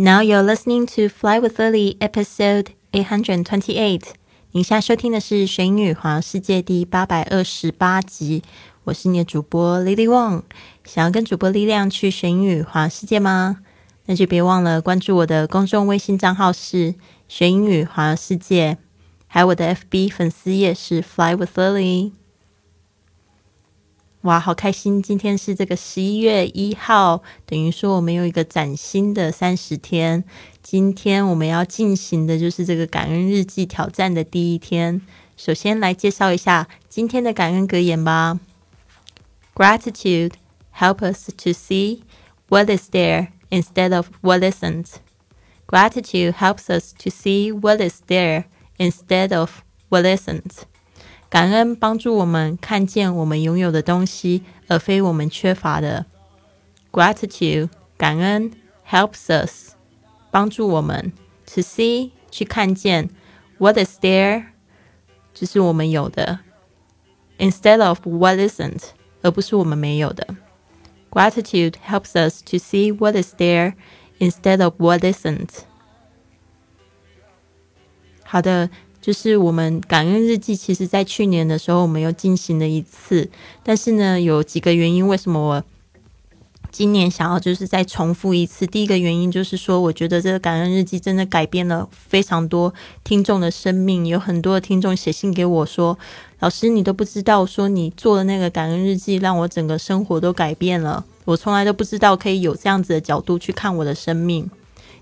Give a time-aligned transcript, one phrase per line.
[0.00, 4.02] Now you're listening to Fly with Lily, episode eight hundred twenty-eight。
[4.52, 8.44] 您现在收听的是《玄宇环世界》第八百二十八集。
[8.84, 10.42] 我是你的主播 Lily Wong。
[10.84, 13.58] 想要跟主播力量去玄宇环世界吗？
[14.06, 16.94] 那就别忘了关注我的公众微信账号是
[17.26, 18.78] “玄宇环世界”，
[19.26, 22.12] 还有我的 FB 粉丝页是 “Fly with Lily”。
[24.22, 25.00] 哇，好开心！
[25.00, 30.24] 今天是这个十一月一号，等于说我们有一个崭新的三十天。
[30.60, 35.00] 今天我们要进行的就是这个感恩日记挑战的第一天。
[35.36, 38.40] 首先来介绍一下今天的感恩格言吧。
[39.54, 40.32] Gratitude
[40.76, 42.00] helps us to see
[42.48, 44.94] what is there instead of what isn't.
[45.68, 48.46] Gratitude helps us to see what is there
[48.78, 50.64] instead of what isn't.
[51.29, 56.05] 感恩帮助我们看见我们拥有的东西，而非我们缺乏的。
[56.91, 58.51] Gratitude，感恩，
[58.87, 59.71] helps us，
[60.29, 61.11] 帮助我们，
[61.47, 63.09] to see，去看见，
[63.57, 64.45] what is there，
[65.33, 66.39] 就是我们有的，
[67.39, 68.89] instead of what isn't，
[69.23, 70.35] 而不是我们没有的。
[71.09, 73.73] Gratitude helps us to see what is there
[74.19, 75.49] instead of what isn't。
[78.23, 78.69] 好的。
[79.00, 83.30] 就是我们感恩日记，其实在去年的时候我们又进行了一次，
[83.62, 85.64] 但是呢，有几个原因，为什么我
[86.70, 88.66] 今年想要就是再重复一次？
[88.66, 95.98] 第一个原因就是说，我觉得这个感恩日记真的改变了非常多听众的生命，有很多的听众写信给我说
[96.40, 101.04] ：“老师，你都不知道，说你做的那个感恩日记，让我整个生活都改变了。
[101.24, 104.50] 我从来都不知道可以有这样子的角度去看我的生命。”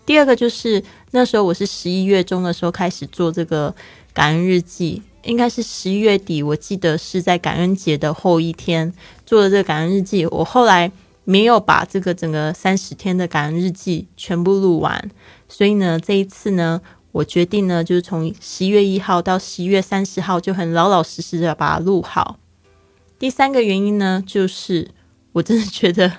[0.07, 3.75] 第二个就是那时候我是十一月中的时候开始做这个
[4.15, 8.95] 感恩日记，应该是十一月底，我记得是在感恩节的后一天
[9.27, 10.25] 做的这个感恩日记。
[10.27, 10.91] 我后来
[11.25, 15.11] 没有把这个整个三十天的感恩日记全部录完，
[15.49, 16.81] 所以呢，这一次呢，
[17.11, 22.39] 我决定呢，就是从十一月一号到十一月三十号就很老老实实的把它录好。
[23.19, 24.89] 第三个原因呢，就是
[25.33, 26.13] 我真的觉得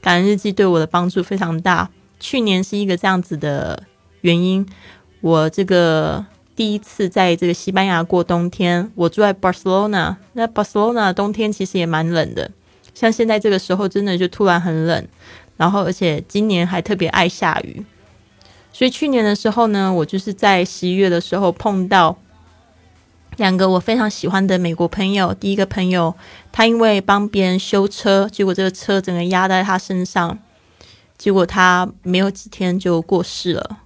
[0.00, 1.90] 感恩日记对我的帮助非常大。
[2.24, 3.82] 去年是一个这样子的
[4.22, 4.66] 原因，
[5.20, 6.24] 我这个
[6.56, 12.50] 第一次在这个西班牙过冬天，我住在 Barcelona，那 Barcelona 冬天其实也蛮冷的，
[12.94, 15.06] 像现在这个时候真的就突然很冷，
[15.58, 17.84] 然后而且今年还特别爱下雨，
[18.72, 22.16] 所以去年的时候呢，我就是在十一月的时候碰到
[23.36, 26.14] 两个我非常喜欢的美国朋友，第一个朋友
[26.50, 30.38] 他因为帮别人修车，结果这个车整个压在他身上。
[31.24, 33.78] 结果他没有几天就过世了，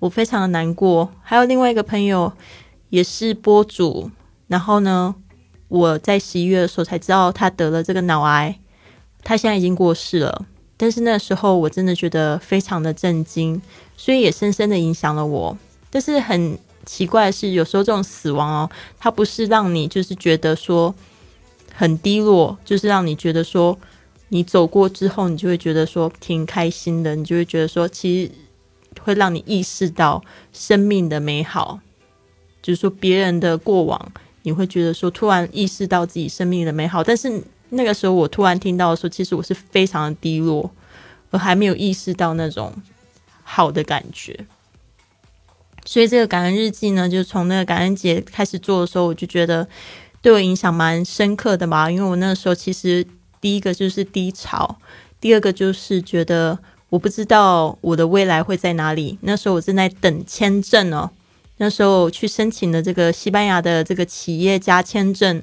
[0.00, 1.08] 我非常的难过。
[1.22, 2.32] 还有另外一个朋友
[2.88, 4.10] 也是播主，
[4.48, 5.14] 然后呢，
[5.68, 8.58] 我在十一月的时候才知道他得了这个脑癌，
[9.22, 10.44] 他现在已经过世了。
[10.76, 13.62] 但是那时候我真的觉得非常的震惊，
[13.96, 15.56] 所以也深深的影响了我。
[15.88, 20.92] 但是很奇怪的是，有时候这种死亡哦，它不是让你就是觉得说
[21.72, 23.78] 很低落，就是让你觉得说。
[24.28, 28.32] 你走过之后，你就会觉得说挺开心的，你就会觉得说，其实
[29.00, 30.20] 会让你意识到
[30.52, 31.78] 生命的美好。
[32.60, 37.04] 就是说，别人的过往，你会觉得说，突然意识到自己生命的美好。
[37.04, 40.68] 但是那个时候，我突然听到的时候，其实我是非常的低落，
[41.30, 42.72] 我还没有意识到那种
[43.44, 44.44] 好的感觉。
[45.84, 49.68] 所以，这个感恩日记呢，就从那个感恩节开始做的时候，我就觉得
[50.20, 51.88] 对我影响蛮深刻的嘛。
[51.88, 53.06] 因为我那个时候其实。
[53.46, 54.76] 第一个就是低潮，
[55.20, 56.58] 第二个就是觉得
[56.88, 59.16] 我不知道我的未来会在哪里。
[59.20, 61.08] 那时候我正在等签证哦，
[61.58, 65.40] 那时候去申请的这个西班牙的这个企业家签证，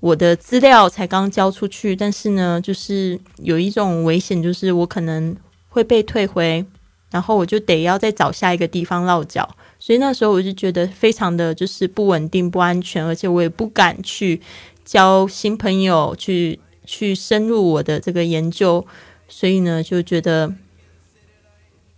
[0.00, 5.36] 我的资料才刚交出去，但是呢，就是有一种危险，就是我可能
[5.68, 6.64] 会被退回，
[7.10, 9.46] 然后我就得要再找下一个地方落脚。
[9.78, 14.40] 所以那时候我就觉得非常的就是不稳定、不安全，而且我也不敢去
[14.82, 16.58] 交新朋友去。
[16.86, 18.86] 去深入我的这个研究，
[19.28, 20.54] 所以呢，就觉得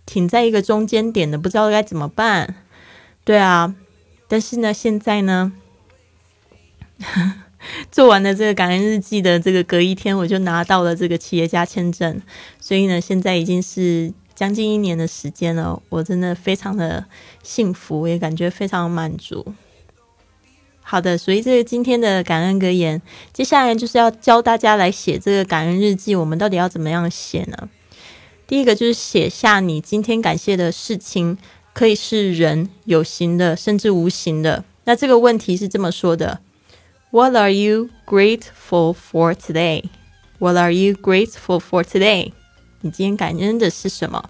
[0.05, 2.55] 挺在一个中间点的，不知道该怎么办。
[3.23, 3.75] 对啊，
[4.27, 5.53] 但是呢，现在呢，
[7.91, 12.19] 做完了这个感恩日记的这个隔一天，我就拿到了这个企业家签证，
[12.59, 17.05] 所以呢，现在已经是将近一年的时间了，我真的非常的
[17.43, 19.53] 幸福，也感觉非常满足。
[20.91, 22.99] 好的，所以这个今天的感恩格言，
[23.31, 26.15] 接下来就是要教大家来写这个感恩日记。
[26.15, 27.69] 我们到底要怎么样写呢？
[28.47, 31.37] 第一个就是写下你今天感谢的事情，
[31.75, 34.63] 可以是人有形的，甚至无形的。
[34.85, 36.39] 那这个问题是这么说的
[37.11, 39.83] ：What are you grateful for today?
[40.39, 42.31] What are you grateful for today?
[42.81, 44.23] 你今天感恩的是什么？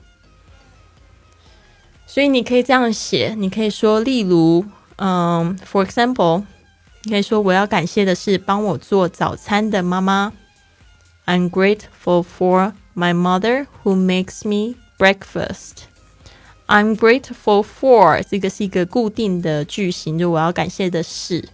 [2.06, 4.66] 所以你可以这样写，你可以说，例如，
[4.99, 6.45] 嗯，for example，
[7.03, 10.33] 你可以说我要感谢的是帮我做早餐的妈妈。
[11.27, 15.85] I'm grateful for my mother who makes me breakfast.
[16.67, 21.49] I'm grateful for 这个是一个固定的句型，就我要感谢的是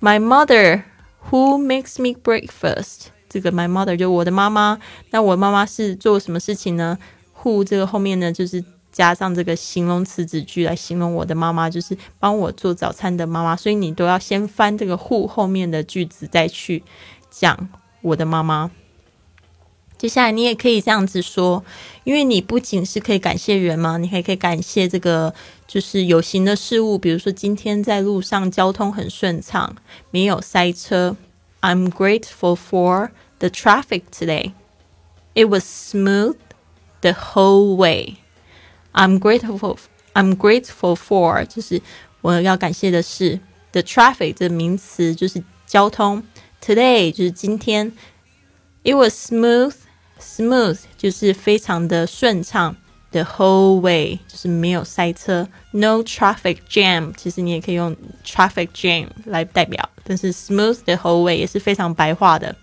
[0.00, 0.82] my mother
[1.30, 3.06] who makes me breakfast。
[3.28, 4.78] 这个 my mother 就我的妈妈，
[5.10, 6.96] 那我妈妈是做什么事情呢？
[7.42, 8.64] who 这个后面呢就是。
[8.91, 16.83] 加上这个形容词子句来形容我的妈妈，就是帮我做早餐的妈妈，所以你都要先翻这个 who 后面的句子，再去
[17.29, 17.69] 讲
[18.01, 18.71] 我的妈妈。
[19.97, 21.63] 接下来你也可以这样子说，
[22.03, 25.31] 因为你不仅是可以感谢人嘛，你还可以感谢这个
[25.67, 29.75] 就是有形的事物，比如说今天在路上交通很顺畅，
[30.09, 31.15] 没有塞车。
[31.61, 34.53] I'm grateful for the traffic today.
[35.35, 36.37] It was smooth
[37.01, 38.20] the whole way.
[38.92, 39.78] I'm grateful.
[40.14, 41.80] I'm grateful for 就是
[42.22, 43.38] 我要感谢的是
[43.72, 46.22] the traffic 这名词就是交通。
[46.64, 47.92] Today 就是今天。
[48.82, 49.74] It was smooth.
[50.20, 52.76] Smooth 就是非常的顺畅。
[53.10, 55.48] The whole way 就是没有塞车。
[55.72, 62.54] No traffic jam 其实你也可以用 traffic jam 来代表，但是 smooth the whole way 也是非常白话的。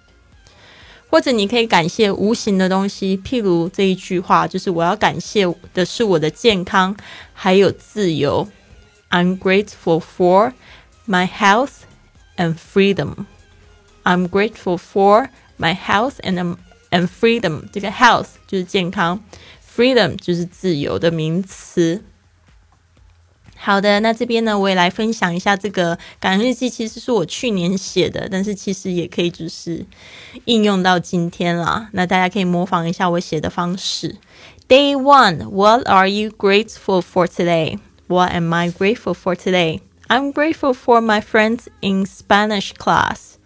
[1.11, 6.95] 或者你可以感谢无形的东西，譬如这一句话，就是我要感谢的是我的健康
[7.33, 8.47] 还有自由。
[9.11, 10.53] I'm grateful for
[11.07, 11.85] my health
[12.37, 13.27] and freedom.
[14.05, 16.57] I'm grateful for my health and
[16.91, 17.63] and freedom.
[17.73, 19.23] 这个 health 就是健康
[19.75, 22.03] ，freedom 就是自由的名词。
[23.58, 26.70] 好的，那这边呢，我也来分享一下这个感恩日记。
[26.70, 29.86] 其实是我去年写的，但是其实也可以就是
[30.44, 31.88] 应用到今天啦。
[31.94, 34.18] 那大家可以模仿一下我写的方式。
[34.68, 37.80] Day one, what are you grateful for today?
[38.08, 39.80] What am I grateful for today?
[40.10, 43.38] I'm grateful for my friends in Spanish class,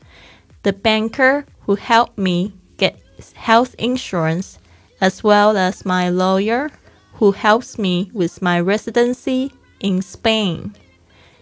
[0.63, 2.95] the banker who helped me get
[3.35, 4.57] health insurance,
[4.99, 6.71] as well as my lawyer
[7.19, 9.51] who helps me with my residency
[9.81, 10.71] In Spain，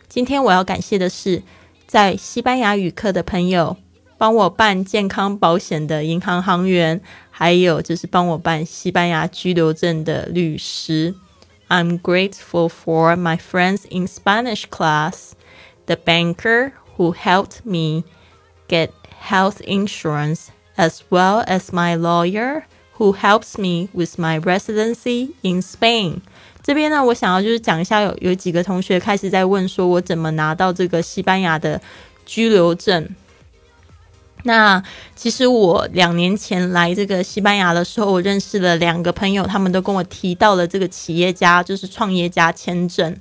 [0.09, 1.41] 今天我要感谢的是
[1.87, 3.77] 在西班牙语课的朋友，
[4.17, 6.99] 帮我办健康保险的银行行员，
[7.31, 11.15] 还有就是帮我办西班牙居留证的律师。
[11.69, 15.31] I'm grateful for my friends in Spanish class,
[15.85, 18.03] the banker who helped me
[18.67, 18.89] get
[19.29, 22.65] health insurance, as well as my lawyer
[22.97, 26.21] who helps me with my residency in Spain.
[26.70, 31.80] 这边呢，我想要就是讲一下，有有几个同学开始在问说，我怎么拿到这个西班牙的
[32.24, 33.08] 居留证？
[34.44, 34.80] 那
[35.16, 43.16] 其实我两年前来这个西班牙的时候，我认识了两个朋友，他们都跟我提到了这个企业家，就是创业家签证。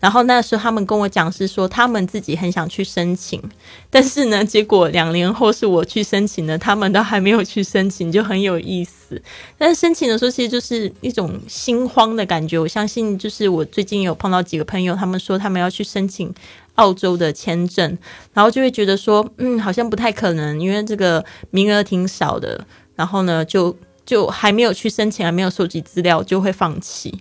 [0.00, 3.42] 然后那时候他们跟我讲是说，他们自己很想去申请，
[3.90, 9.20] 但是呢， 结果两年后是我去申请的，他们都还没有去申请，就很有意思。
[9.56, 12.58] 但是申请的时候，其实就是一种心慌的感觉。
[12.58, 16.32] 我相信，就是我最近有碰到几个朋友，他们说他们要去申请
[16.76, 17.98] 澳洲的签证，
[18.32, 22.64] 然后就会觉得说，嗯，好像不太可能，因为这个名额挺少的。
[22.94, 23.76] 然后呢，就
[24.06, 27.12] 就还没有去申请，还没有收集资料，就会放弃。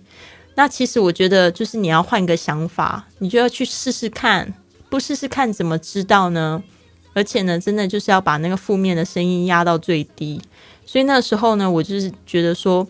[0.57, 4.51] 那其实我觉得，就是你要换个想法，你就要去试试看，
[4.89, 6.63] 不试试看怎么知道呢？
[7.13, 10.41] 而且呢，真的就是要把那个负面的声音压到最低。
[10.83, 12.87] 所以那时候呢，我就是觉得说，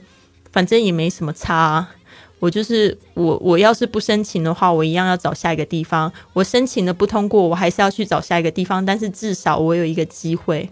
[0.53, 1.85] 反正也没什么差，
[2.39, 6.09] 我就是我，我要是不申请的话，我一样要找下一个地方。
[6.31, 10.69] 我申请的不通过，我还是要去找下一个地方，但是至少我有一个机会。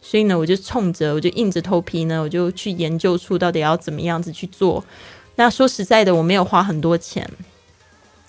[0.00, 4.84] 所以呢，我就冲着，我就硬着头皮呢，我就去研究出到底要怎么样子去做。
[5.40, 7.26] 那说实在的，我没有花很多钱，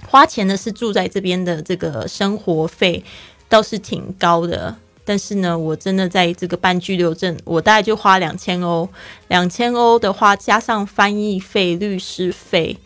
[0.07, 3.03] 花钱的是住在这边的这个生活费，
[3.49, 4.73] 倒是挺高的。
[5.03, 8.87] 但是呢，我真的在这个办居留证，我大概就花两千欧，
[9.27, 12.77] 两千欧的话加上翻译费、律师费，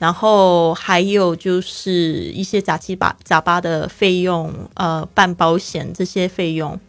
[0.00, 6.80] 然后还有就是一些杂七八杂八的费用，呃，办保险这些费用，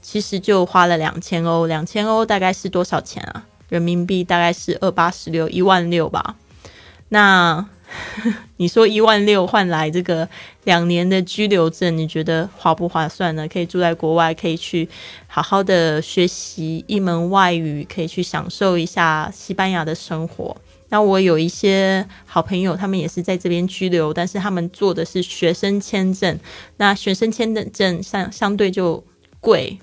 [0.00, 1.66] 其实就花了两千欧。
[1.66, 3.44] 两千欧大概是多少钱啊？
[3.68, 6.36] 人民币大概是二八十六一万六吧，
[7.10, 7.66] 那
[8.58, 10.28] 你说一万六换来这个
[10.64, 13.48] 两年的居留证，你觉得划不划算呢？
[13.48, 14.86] 可以住在国外，可以去
[15.26, 20.54] 好好的学习一门外语，可以去享受一下西班牙的生活。
[20.90, 26.38] 那我有一些好朋友，他们也是在这边居留，但是他们做的是学生签证，
[26.76, 29.02] 那学生签证相相对就
[29.40, 29.78] 贵，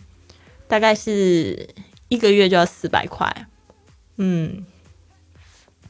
[0.68, 1.68] 大概是
[2.08, 3.48] 一个月就要四百块。
[4.18, 4.66] 嗯，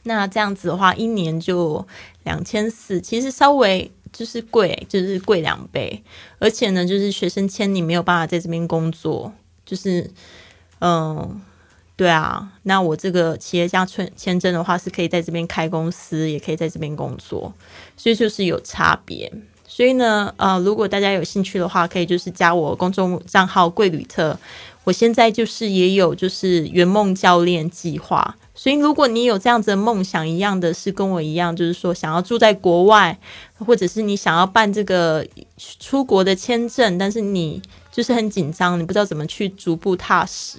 [0.02, 1.86] 那这样子的话，一年就
[2.24, 6.02] 两千四，其实稍微就是贵，就是贵两倍。
[6.38, 9.32] 而且呢，就是学生签你没有办法在这边工作，
[9.64, 10.10] 就是
[10.80, 11.40] 嗯，
[11.94, 12.52] 对啊。
[12.64, 17.54] 那我这个企业家签签证的话，是可以在这边开公司，也可以在这边工作，
[17.96, 19.32] 所以就是有差别。
[19.68, 24.38] 所以呢，呃，如果大家有兴趣的话，可以就是加我公众账号“贵旅特”。
[24.86, 28.36] 我现在就是也有就是圆梦教练计划。
[28.54, 33.18] 所以，如果你有这样子的梦想，一样的是跟我一样，就是说想要住在国外，
[33.58, 35.26] 或者是你想要办这个
[35.80, 40.58] 出国的签证，但是你就是很紧张，你不知道怎么去逐步踏实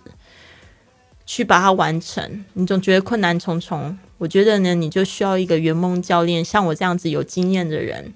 [1.25, 3.97] 去把它完成，你总觉得困难重重。
[4.17, 8.13] 我觉得呢，你就需要一个圆梦教练，像我这样子有经验的人，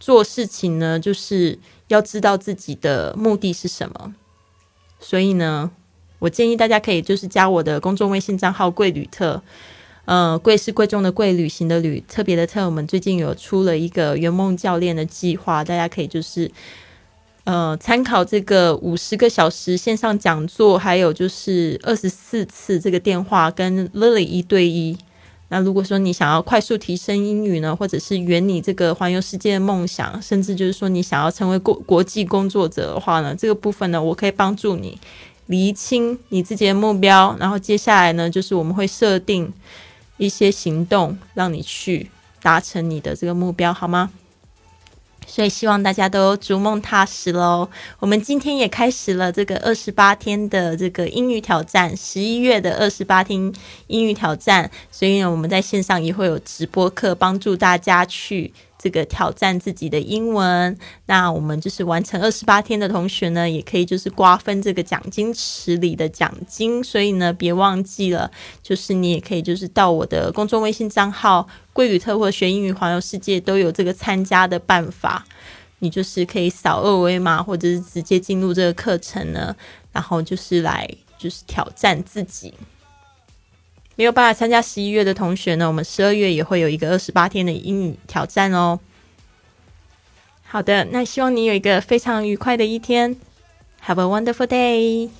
[0.00, 4.14] 做事情呢，就是要知道自己的目的是什么。
[5.06, 5.70] 所以呢。
[6.18, 9.40] 我建议大家可以就是加我的公众微信账号“贵旅特”，
[10.06, 12.64] 呃，贵是贵重的贵，旅行的旅，特别的特。
[12.64, 16.50] 我们最近有出了一个圆梦教练的计划，大家可以就是
[17.44, 24.96] 呃参考这个五十个小时线上讲座，还有就是二十四次这个电话跟 Lily 一对一。
[25.48, 34.98] 那如果说你想要快速提升英语呢，或者是圆你这个环游世界的梦想，甚至就是说你想要成为国国际工作者的话呢，这个部分呢，我可以帮助你。
[35.46, 39.52] 厘清你自己的目标，然后接下来呢，就是我们会设定
[40.16, 42.10] 一些行动，让你去
[42.42, 44.10] 达成你的这个目标，好吗？
[45.26, 47.68] 所以希望大家都逐梦踏实喽。
[47.98, 53.52] 我们今天也开始了这个二十八天的这个英语挑战，十一月的二十八天
[53.88, 58.52] 英语挑战，所以呢，我们在线上也会有直播课，帮助大家去。
[58.78, 68.30] 这个挑战自己的英文，那我们就是完成二十八天的同学呢，也可以就是瓜分这个奖金池里的奖金，所以呢，别忘记了，
[68.62, 75.24] 就是你也可以就是到我的公众微信账号“贵旅特”或“学英语环游世界”都有这个参加的办法，
[75.78, 79.56] 你就是可以扫二维码，或者是直接进入这个课程呢，
[79.92, 82.52] 然后就是来就是挑战自己。
[83.96, 88.78] 没有办法参加十一月的同学呢，我们十二月也会有一个二十八天的英语挑战哦。
[90.44, 93.16] 好的，那希望你有一个非常愉快的一天
[93.84, 95.10] ，Have a wonderful day。